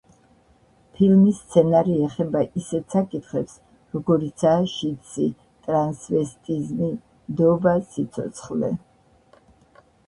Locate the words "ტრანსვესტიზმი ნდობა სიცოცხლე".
5.69-8.75